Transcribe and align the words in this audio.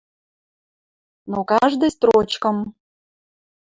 Но 1.31 1.39
каждый 1.51 1.91
строчкым 1.95 2.57